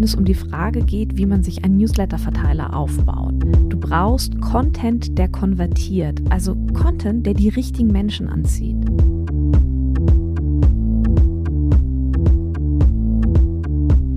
[0.00, 3.34] wenn es um die Frage geht, wie man sich einen Newsletter-Verteiler aufbaut.
[3.68, 8.80] Du brauchst Content, der konvertiert, also Content, der die richtigen Menschen anzieht.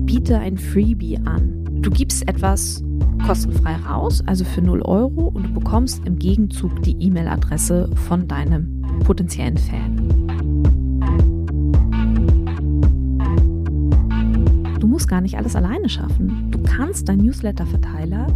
[0.06, 1.82] Biete ein Freebie an.
[1.82, 2.82] Du gibst etwas
[3.26, 8.80] kostenfrei raus, also für 0 Euro, und du bekommst im Gegenzug die E-Mail-Adresse von deinem
[9.00, 9.93] potenziellen Fan.
[15.04, 16.50] Musst gar nicht alles alleine schaffen.
[16.50, 18.26] Du kannst deinen Newsletter-Verteiler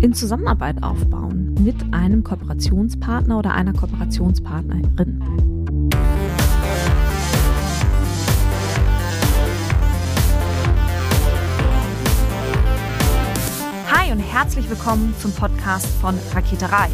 [0.00, 5.24] in Zusammenarbeit aufbauen mit einem Kooperationspartner oder einer Kooperationspartnerin.
[13.90, 16.90] Hi und herzlich willkommen zum Podcast von Raketerei.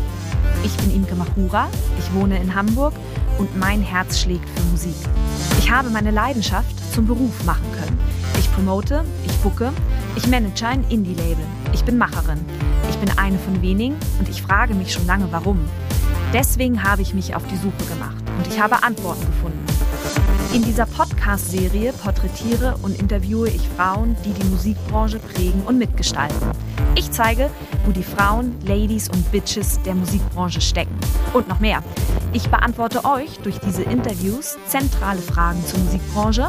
[0.64, 1.68] Ich bin Imke Machura,
[1.98, 2.94] ich wohne in Hamburg
[3.36, 4.96] und mein Herz schlägt für Musik.
[5.58, 7.98] Ich habe meine Leidenschaft zum Beruf machen können.
[8.60, 9.72] Ich promote, ich bucke,
[10.16, 11.42] ich manage ein Indie-Label.
[11.72, 12.38] Ich bin Macherin.
[12.90, 15.58] Ich bin eine von wenigen und ich frage mich schon lange, warum.
[16.34, 19.64] Deswegen habe ich mich auf die Suche gemacht und ich habe Antworten gefunden.
[20.52, 26.50] In dieser Podcast-Serie porträtiere und interviewe ich Frauen, die die Musikbranche prägen und mitgestalten.
[27.00, 27.48] Ich zeige,
[27.86, 30.94] wo die Frauen, Ladies und Bitches der Musikbranche stecken.
[31.32, 31.82] Und noch mehr.
[32.34, 36.48] Ich beantworte euch durch diese Interviews zentrale Fragen zur Musikbranche,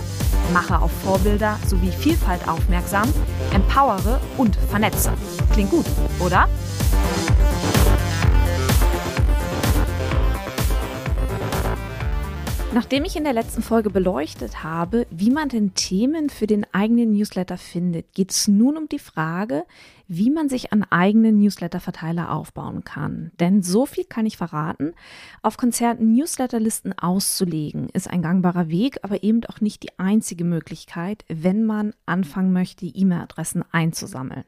[0.53, 3.07] mache auf Vorbilder sowie Vielfalt aufmerksam,
[3.53, 5.13] empowere und vernetze.
[5.53, 5.85] Klingt gut,
[6.19, 6.49] oder?
[12.73, 17.11] Nachdem ich in der letzten Folge beleuchtet habe, wie man denn Themen für den eigenen
[17.11, 19.65] Newsletter findet, geht es nun um die Frage,
[20.07, 23.31] wie man sich einen eigenen Newsletter-Verteiler aufbauen kann.
[23.41, 24.93] Denn so viel kann ich verraten,
[25.41, 31.25] auf Konzerten Newsletterlisten auszulegen, ist ein gangbarer Weg, aber eben auch nicht die einzige Möglichkeit,
[31.27, 34.45] wenn man anfangen möchte, E-Mail-Adressen einzusammeln.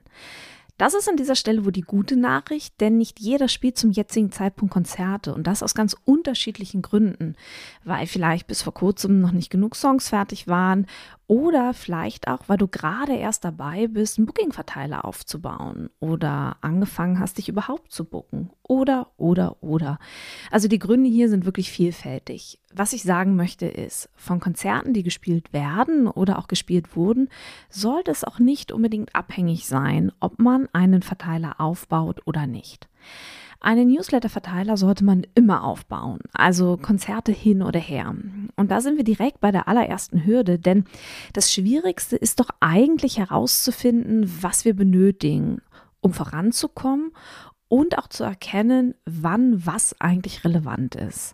[0.84, 4.34] Das ist an dieser Stelle wohl die gute Nachricht, denn nicht jeder spielt zum jetzigen
[4.34, 7.38] Zeitpunkt Konzerte und das aus ganz unterschiedlichen Gründen,
[7.86, 10.86] weil vielleicht bis vor kurzem noch nicht genug Songs fertig waren
[11.28, 17.38] oder vielleicht auch, weil du gerade erst dabei bist, einen Booking-Verteiler aufzubauen oder angefangen hast,
[17.38, 18.50] dich überhaupt zu booken.
[18.64, 20.00] Oder, oder, oder.
[20.52, 22.60] Also die Gründe hier sind wirklich vielfältig.
[22.74, 27.30] Was ich sagen möchte ist, von Konzerten, die gespielt werden oder auch gespielt wurden,
[27.70, 32.90] sollte es auch nicht unbedingt abhängig sein, ob man einen Verteiler aufbaut oder nicht.
[33.64, 38.14] Einen Newsletter-Verteiler sollte man immer aufbauen, also Konzerte hin oder her.
[38.58, 40.84] Und da sind wir direkt bei der allerersten Hürde, denn
[41.32, 45.62] das Schwierigste ist doch eigentlich herauszufinden, was wir benötigen,
[46.02, 47.14] um voranzukommen
[47.70, 51.34] und auch zu erkennen, wann was eigentlich relevant ist.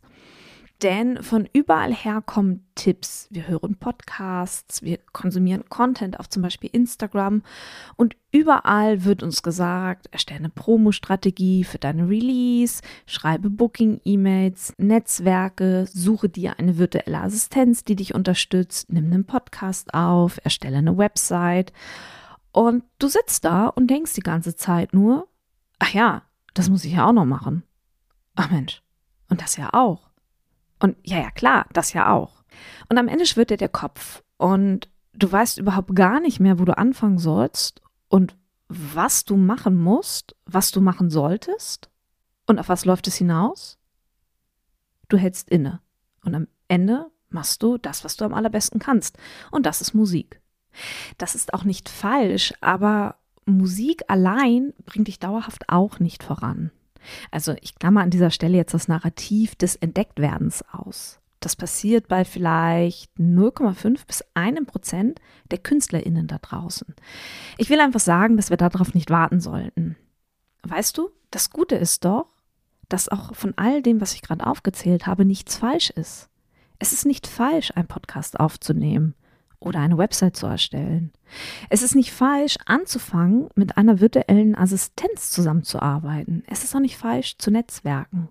[0.81, 3.27] Denn von überall her kommen Tipps.
[3.31, 7.43] Wir hören Podcasts, wir konsumieren Content auf zum Beispiel Instagram
[7.97, 16.29] und überall wird uns gesagt, erstelle eine Promo-Strategie für deine Release, schreibe Booking-E-Mails, Netzwerke, suche
[16.29, 21.73] dir eine virtuelle Assistenz, die dich unterstützt, nimm einen Podcast auf, erstelle eine Website.
[22.53, 25.27] Und du sitzt da und denkst die ganze Zeit nur,
[25.77, 26.21] ach ja,
[26.53, 27.63] das muss ich ja auch noch machen.
[28.35, 28.81] Ach Mensch,
[29.27, 30.08] und das ja auch.
[30.79, 32.43] Und ja, ja, klar, das ja auch.
[32.89, 36.65] Und am Ende schwirrt dir der Kopf und du weißt überhaupt gar nicht mehr, wo
[36.65, 38.35] du anfangen sollst und
[38.69, 41.89] was du machen musst, was du machen solltest
[42.45, 43.77] und auf was läuft es hinaus?
[45.07, 45.81] Du hältst inne
[46.23, 49.17] und am Ende machst du das, was du am allerbesten kannst
[49.51, 50.41] und das ist Musik.
[51.17, 56.71] Das ist auch nicht falsch, aber Musik allein bringt dich dauerhaft auch nicht voran.
[57.31, 61.19] Also ich klammer an dieser Stelle jetzt das Narrativ des Entdecktwerdens aus.
[61.39, 65.21] Das passiert bei vielleicht 0,5 bis 1 Prozent
[65.51, 66.93] der KünstlerInnen da draußen.
[67.57, 69.95] Ich will einfach sagen, dass wir darauf nicht warten sollten.
[70.63, 72.27] Weißt du, das Gute ist doch,
[72.89, 76.29] dass auch von all dem, was ich gerade aufgezählt habe, nichts falsch ist.
[76.79, 79.15] Es ist nicht falsch, einen Podcast aufzunehmen
[79.59, 81.11] oder eine Website zu erstellen.
[81.69, 86.43] Es ist nicht falsch, anzufangen, mit einer virtuellen Assistenz zusammenzuarbeiten.
[86.47, 88.29] Es ist auch nicht falsch, zu netzwerken.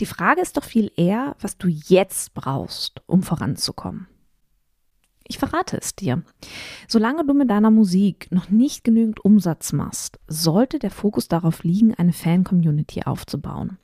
[0.00, 4.08] Die Frage ist doch viel eher, was du jetzt brauchst, um voranzukommen.
[5.26, 6.22] Ich verrate es dir.
[6.86, 11.94] Solange du mit deiner Musik noch nicht genügend Umsatz machst, sollte der Fokus darauf liegen,
[11.94, 13.78] eine Fan-Community aufzubauen.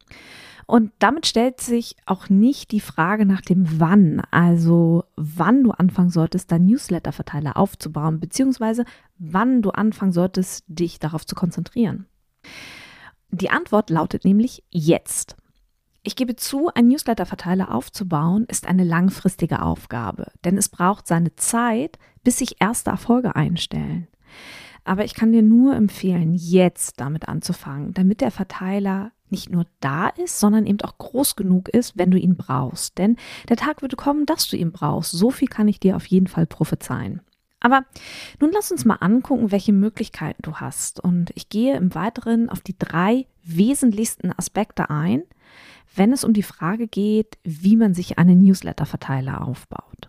[0.71, 6.11] Und damit stellt sich auch nicht die Frage nach dem Wann, also wann du anfangen
[6.11, 8.85] solltest, deinen Newsletter-Verteiler aufzubauen, beziehungsweise
[9.19, 12.07] wann du anfangen solltest, dich darauf zu konzentrieren.
[13.33, 15.37] Die Antwort lautet nämlich jetzt.
[16.05, 21.99] Ich gebe zu, einen Newsletter-Verteiler aufzubauen ist eine langfristige Aufgabe, denn es braucht seine Zeit,
[22.23, 24.07] bis sich erste Erfolge einstellen.
[24.85, 30.09] Aber ich kann dir nur empfehlen, jetzt damit anzufangen, damit der Verteiler nicht nur da
[30.09, 32.99] ist, sondern eben auch groß genug ist, wenn du ihn brauchst.
[32.99, 33.17] Denn
[33.49, 35.13] der Tag wird kommen, dass du ihn brauchst.
[35.13, 37.21] So viel kann ich dir auf jeden Fall prophezeien.
[37.61, 37.85] Aber
[38.41, 40.99] nun lass uns mal angucken, welche Möglichkeiten du hast.
[40.99, 45.23] Und ich gehe im Weiteren auf die drei wesentlichsten Aspekte ein,
[45.95, 50.09] wenn es um die Frage geht, wie man sich einen Newsletter-Verteiler aufbaut.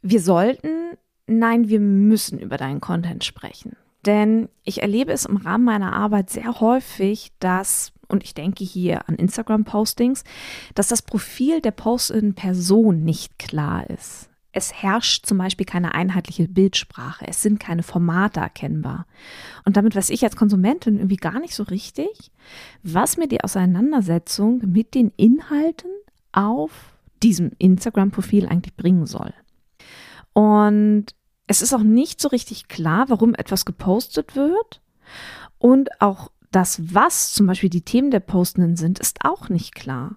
[0.00, 0.96] Wir sollten,
[1.26, 3.76] nein, wir müssen über deinen Content sprechen.
[4.06, 9.08] Denn ich erlebe es im Rahmen meiner Arbeit sehr häufig, dass, und ich denke hier
[9.08, 10.24] an Instagram-Postings,
[10.74, 14.30] dass das Profil der postenden Person nicht klar ist.
[14.52, 17.26] Es herrscht zum Beispiel keine einheitliche Bildsprache.
[17.28, 19.06] Es sind keine Formate erkennbar.
[19.64, 22.32] Und damit weiß ich als Konsumentin irgendwie gar nicht so richtig,
[22.82, 25.90] was mir die Auseinandersetzung mit den Inhalten
[26.32, 26.72] auf
[27.22, 29.34] diesem Instagram-Profil eigentlich bringen soll.
[30.32, 31.06] Und
[31.48, 34.80] es ist auch nicht so richtig klar, warum etwas gepostet wird.
[35.58, 40.16] Und auch das, was zum Beispiel die Themen der Postenden sind, ist auch nicht klar.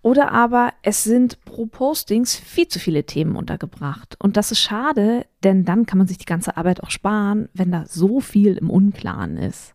[0.00, 4.16] Oder aber es sind pro Postings viel zu viele Themen untergebracht.
[4.18, 7.70] Und das ist schade, denn dann kann man sich die ganze Arbeit auch sparen, wenn
[7.70, 9.74] da so viel im Unklaren ist.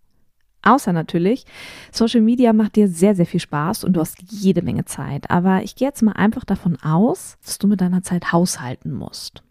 [0.63, 1.45] Außer natürlich,
[1.91, 5.29] Social Media macht dir sehr, sehr viel Spaß und du hast jede Menge Zeit.
[5.29, 9.43] Aber ich gehe jetzt mal einfach davon aus, dass du mit deiner Zeit haushalten musst.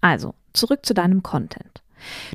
[0.00, 1.82] Also, zurück zu deinem Content.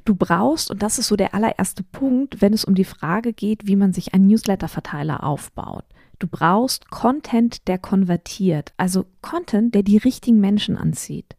[0.05, 3.67] Du brauchst, und das ist so der allererste Punkt, wenn es um die Frage geht,
[3.67, 5.85] wie man sich einen Newsletter-Verteiler aufbaut.
[6.19, 11.35] Du brauchst Content, der konvertiert, also Content, der die richtigen Menschen anzieht.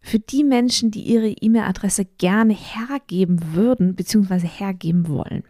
[0.00, 4.46] Für die Menschen, die ihre E-Mail-Adresse gerne hergeben würden bzw.
[4.46, 5.44] hergeben wollen.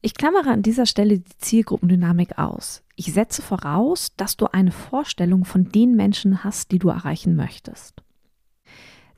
[0.00, 2.82] Ich klammere an dieser Stelle die Zielgruppendynamik aus.
[2.96, 8.02] Ich setze voraus, dass du eine Vorstellung von den Menschen hast, die du erreichen möchtest.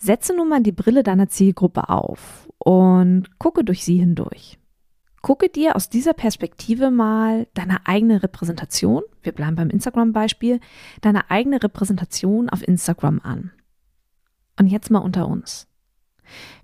[0.05, 4.59] Setze nun mal die Brille deiner Zielgruppe auf und gucke durch sie hindurch.
[5.21, 10.59] Gucke dir aus dieser Perspektive mal deine eigene Repräsentation, wir bleiben beim Instagram-Beispiel,
[11.03, 13.53] deine eigene Repräsentation auf Instagram an.
[14.59, 15.69] Und jetzt mal unter uns.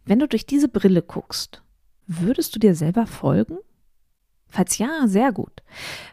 [0.04, 1.62] Wenn du durch diese Brille guckst,
[2.08, 3.58] würdest du dir selber folgen?
[4.48, 5.62] Falls ja, sehr gut.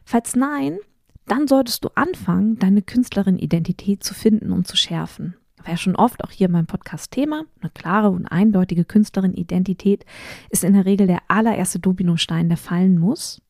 [0.04, 0.78] Falls nein,
[1.26, 6.24] dann solltest du anfangen, deine Künstlerin-Identität zu finden und zu schärfen war ja schon oft
[6.24, 7.46] auch hier in meinem Podcast Thema.
[7.62, 10.06] Eine klare und eindeutige Künstlerin-Identität
[10.50, 13.42] ist in der Regel der allererste Dominostein, der fallen muss,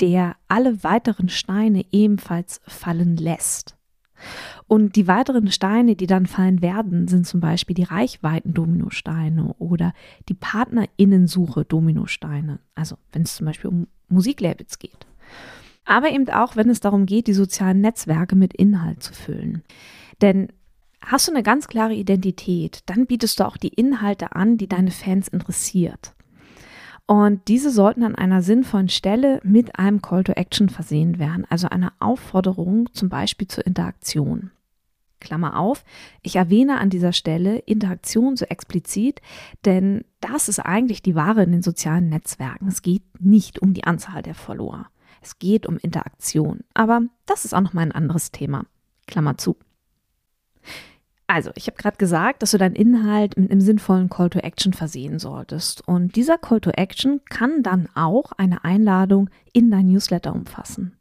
[0.00, 3.76] der alle weiteren Steine ebenfalls fallen lässt.
[4.66, 9.92] Und die weiteren Steine, die dann fallen werden, sind zum Beispiel die Reichweiten-Dominosteine oder
[10.28, 12.60] die Partnerinnensuche-Dominosteine.
[12.74, 15.06] Also wenn es zum Beispiel um Musiklabels geht.
[15.84, 19.62] Aber eben auch, wenn es darum geht, die sozialen Netzwerke mit Inhalt zu füllen.
[20.22, 20.48] Denn
[21.06, 24.90] Hast du eine ganz klare Identität, dann bietest du auch die Inhalte an, die deine
[24.90, 26.14] Fans interessiert.
[27.06, 31.68] Und diese sollten an einer sinnvollen Stelle mit einem Call to Action versehen werden, also
[31.68, 34.50] einer Aufforderung zum Beispiel zur Interaktion.
[35.20, 35.84] Klammer auf,
[36.22, 39.20] ich erwähne an dieser Stelle Interaktion so explizit,
[39.66, 42.68] denn das ist eigentlich die Ware in den sozialen Netzwerken.
[42.68, 44.86] Es geht nicht um die Anzahl der Follower.
[45.20, 46.60] Es geht um Interaktion.
[46.72, 48.66] Aber das ist auch noch mal ein anderes Thema.
[49.06, 49.56] Klammer zu.
[51.26, 54.74] Also, ich habe gerade gesagt, dass du deinen Inhalt mit einem sinnvollen Call to Action
[54.74, 55.86] versehen solltest.
[55.88, 60.98] Und dieser Call to Action kann dann auch eine Einladung in dein Newsletter umfassen.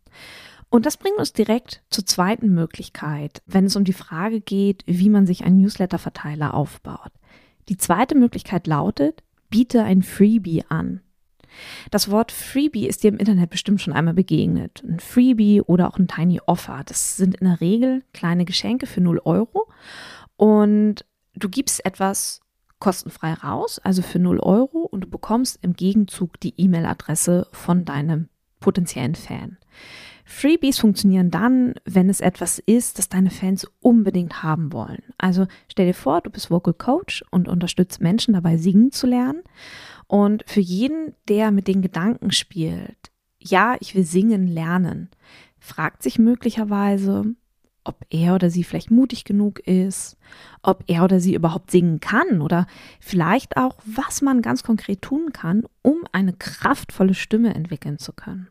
[0.70, 5.10] Und das bringt uns direkt zur zweiten Möglichkeit, wenn es um die Frage geht, wie
[5.10, 7.12] man sich einen Newsletter-Verteiler aufbaut.
[7.70, 11.02] Die zweite Möglichkeit lautet, biete ein Freebie an.
[11.92, 14.84] Das Wort Freebie ist dir im Internet bestimmt schon einmal begegnet.
[14.88, 16.82] Ein Freebie oder auch ein Tiny Offer.
[16.86, 19.68] Das sind in der Regel kleine Geschenke für 0 Euro.
[20.36, 21.06] Und
[21.36, 22.42] du gibst etwas
[22.80, 28.28] kostenfrei raus, also für 0 Euro, und du bekommst im Gegenzug die E-Mail-Adresse von deinem
[28.60, 29.58] potenziellen Fan.
[30.26, 35.04] Freebies funktionieren dann, wenn es etwas ist, das deine Fans unbedingt haben wollen.
[35.18, 39.44] Also stell dir vor, du bist Vocal Coach und unterstützt Menschen dabei, singen zu lernen.
[40.08, 45.10] Und für jeden, der mit den Gedanken spielt, ja, ich will singen lernen,
[45.60, 47.36] fragt sich möglicherweise,
[47.84, 50.18] ob er oder sie vielleicht mutig genug ist,
[50.62, 52.66] ob er oder sie überhaupt singen kann oder
[53.00, 58.48] vielleicht auch, was man ganz konkret tun kann, um eine kraftvolle Stimme entwickeln zu können.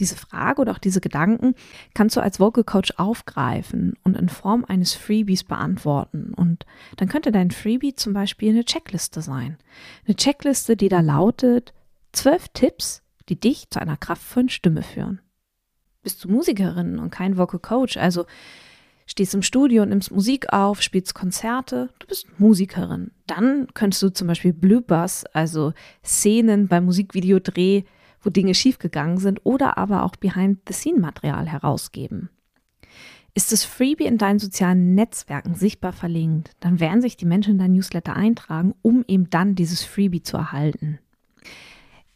[0.00, 1.54] Diese Frage oder auch diese Gedanken
[1.94, 6.32] kannst du als Vocal Coach aufgreifen und in Form eines Freebies beantworten.
[6.34, 9.58] Und dann könnte dein Freebie zum Beispiel eine Checkliste sein.
[10.06, 11.74] Eine Checkliste, die da lautet,
[12.12, 15.20] zwölf Tipps, die dich zu einer kraftvollen Stimme führen.
[16.02, 18.24] Bist du Musikerin und kein Vocal Coach, also
[19.06, 23.10] stehst im Studio und nimmst Musik auf, spielst Konzerte, du bist Musikerin.
[23.26, 25.72] Dann könntest du zum Beispiel Bloopers, also
[26.04, 27.84] Szenen beim Musikvideodreh,
[28.20, 32.30] wo Dinge schiefgegangen sind, oder aber auch Behind-the-Scene-Material herausgeben.
[33.34, 37.58] Ist das Freebie in deinen sozialen Netzwerken sichtbar verlinkt, dann werden sich die Menschen in
[37.58, 40.98] dein Newsletter eintragen, um eben dann dieses Freebie zu erhalten.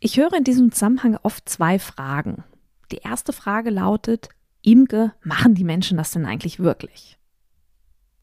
[0.00, 2.42] Ich höre in diesem Zusammenhang oft zwei Fragen.
[2.90, 4.30] Die erste Frage lautet,
[4.62, 7.18] Imke, machen die Menschen das denn eigentlich wirklich?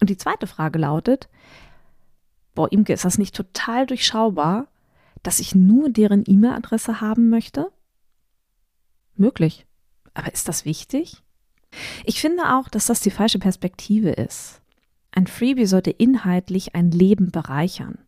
[0.02, 1.30] Und die zweite Frage lautet,
[2.54, 4.68] boah, Imke, ist das nicht total durchschaubar,
[5.24, 7.72] dass ich nur deren E-Mail-Adresse haben möchte?
[9.16, 9.66] Möglich.
[10.14, 11.24] Aber ist das wichtig?
[12.04, 14.62] Ich finde auch, dass das die falsche Perspektive ist.
[15.12, 18.00] Ein Freebie sollte inhaltlich ein Leben bereichern.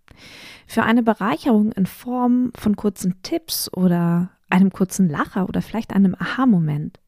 [0.67, 6.15] Für eine Bereicherung in Form von kurzen Tipps oder einem kurzen Lacher oder vielleicht einem
[6.15, 6.99] Aha-Moment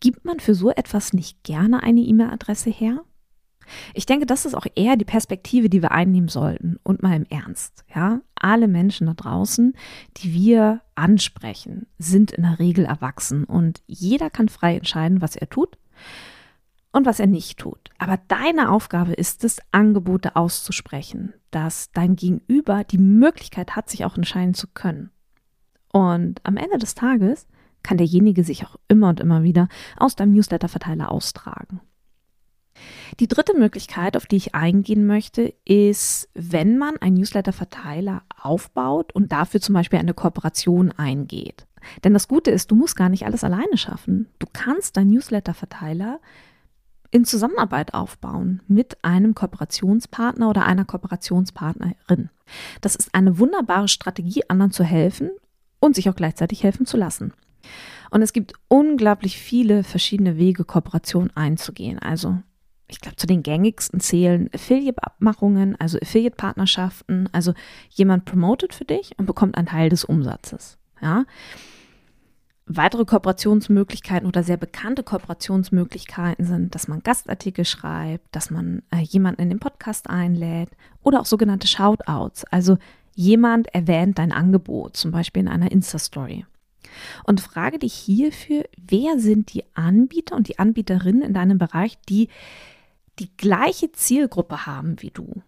[0.00, 3.04] Gibt man für so etwas nicht gerne eine E-Mail-Adresse her?
[3.94, 6.78] Ich denke, das ist auch eher die Perspektive, die wir einnehmen sollten.
[6.82, 8.20] Und mal im Ernst, ja.
[8.34, 9.74] Alle Menschen da draußen,
[10.18, 15.48] die wir ansprechen, sind in der Regel erwachsen und jeder kann frei entscheiden, was er
[15.48, 15.76] tut
[16.92, 17.90] und was er nicht tut.
[17.98, 24.16] Aber deine Aufgabe ist es, Angebote auszusprechen, dass dein Gegenüber die Möglichkeit hat, sich auch
[24.16, 25.10] entscheiden zu können.
[25.92, 27.46] Und am Ende des Tages
[27.82, 31.80] kann derjenige sich auch immer und immer wieder aus deinem Newsletter-Verteiler austragen.
[33.20, 39.32] Die dritte Möglichkeit, auf die ich eingehen möchte, ist, wenn man einen Newsletter-Verteiler aufbaut und
[39.32, 41.66] dafür zum Beispiel eine Kooperation eingeht.
[42.04, 44.28] Denn das Gute ist, du musst gar nicht alles alleine schaffen.
[44.38, 46.20] Du kannst deinen Newsletter-Verteiler
[47.10, 52.30] in Zusammenarbeit aufbauen mit einem Kooperationspartner oder einer Kooperationspartnerin.
[52.80, 55.30] Das ist eine wunderbare Strategie, anderen zu helfen
[55.80, 57.32] und sich auch gleichzeitig helfen zu lassen.
[58.10, 61.98] Und es gibt unglaublich viele verschiedene Wege, Kooperationen einzugehen.
[61.98, 62.38] Also
[62.88, 67.28] ich glaube, zu den gängigsten zählen Affiliate-Abmachungen, also Affiliate-Partnerschaften.
[67.32, 67.52] Also
[67.90, 70.78] jemand promotet für dich und bekommt einen Teil des Umsatzes.
[71.00, 71.24] Ja.
[72.66, 79.42] Weitere Kooperationsmöglichkeiten oder sehr bekannte Kooperationsmöglichkeiten sind, dass man Gastartikel schreibt, dass man äh, jemanden
[79.42, 80.70] in den Podcast einlädt
[81.02, 82.44] oder auch sogenannte Shoutouts.
[82.46, 82.76] Also
[83.14, 86.44] jemand erwähnt dein Angebot, zum Beispiel in einer Insta-Story.
[87.24, 92.28] Und frage dich hierfür, wer sind die Anbieter und die Anbieterinnen in deinem Bereich, die
[93.18, 95.42] die gleiche Zielgruppe haben wie du?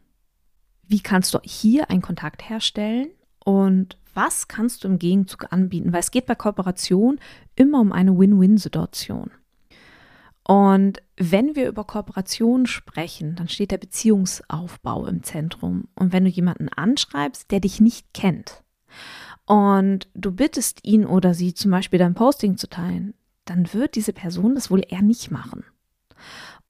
[0.83, 3.09] Wie kannst du hier einen Kontakt herstellen
[3.45, 5.93] und was kannst du im Gegenzug anbieten?
[5.93, 7.21] Weil es geht bei Kooperation
[7.55, 9.31] immer um eine Win-Win-Situation.
[10.43, 15.85] Und wenn wir über Kooperation sprechen, dann steht der Beziehungsaufbau im Zentrum.
[15.95, 18.65] Und wenn du jemanden anschreibst, der dich nicht kennt
[19.47, 24.13] und du bittest ihn oder sie zum Beispiel dein Posting zu teilen, dann wird diese
[24.13, 25.65] Person das wohl eher nicht machen.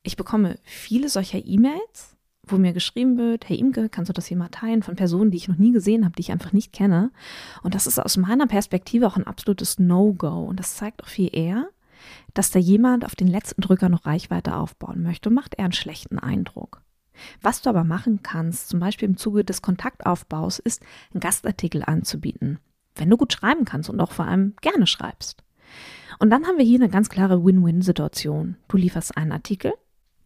[0.03, 2.17] Ich bekomme viele solcher E-Mails,
[2.47, 5.37] wo mir geschrieben wird, hey Imke, kannst du das hier mal teilen von Personen, die
[5.37, 7.11] ich noch nie gesehen habe, die ich einfach nicht kenne.
[7.63, 10.45] Und das ist aus meiner Perspektive auch ein absolutes No-Go.
[10.45, 11.69] Und das zeigt auch viel eher,
[12.35, 15.73] dass da jemand auf den letzten Drücker noch Reichweite aufbauen möchte und macht eher einen
[15.73, 16.83] schlechten Eindruck.
[17.43, 22.59] Was du aber machen kannst, zum Beispiel im Zuge des Kontaktaufbaus, ist, einen Gastartikel anzubieten
[23.01, 25.43] wenn du gut schreiben kannst und auch vor allem gerne schreibst.
[26.19, 28.57] Und dann haben wir hier eine ganz klare Win-Win-Situation.
[28.69, 29.73] Du lieferst einen Artikel,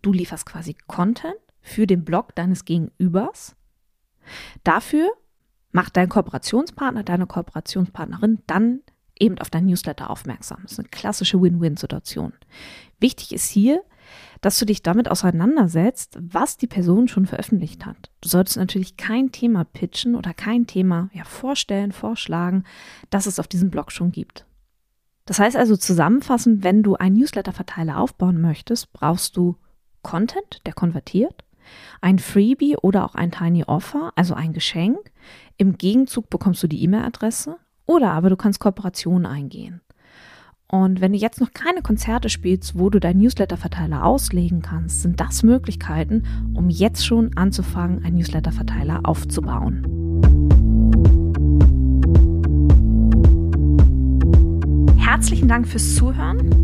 [0.05, 3.57] du lieferst quasi Content für den Blog deines Gegenübers.
[4.63, 5.11] Dafür
[5.73, 8.81] macht dein Kooperationspartner, deine Kooperationspartnerin dann
[9.19, 10.61] eben auf dein Newsletter aufmerksam.
[10.63, 12.33] Das ist eine klassische Win-Win-Situation.
[13.01, 13.83] Wichtig ist hier,
[14.41, 18.11] dass du dich damit auseinandersetzt, was die Person schon veröffentlicht hat.
[18.21, 22.65] Du solltest natürlich kein Thema pitchen oder kein Thema ja, vorstellen, vorschlagen,
[23.11, 24.47] das es auf diesem Blog schon gibt.
[25.25, 29.57] Das heißt also zusammenfassend, wenn du einen Newsletter-Verteiler aufbauen möchtest, brauchst du
[30.05, 31.43] Content, der konvertiert,
[32.01, 34.99] ein Freebie oder auch ein Tiny Offer, also ein Geschenk.
[35.57, 37.57] Im Gegenzug bekommst du die E-Mail-Adresse
[37.87, 39.81] oder aber du kannst Kooperationen eingehen.
[40.69, 45.21] Und wenn du jetzt noch keine Konzerte spielst, wo du deinen Newsletter-Verteiler auslegen kannst, sind
[45.21, 49.85] das Möglichkeiten, um jetzt schon anzufangen, einen Newsletter-Verteiler aufzubauen.
[54.97, 56.64] Herzlichen Dank fürs Zuhören.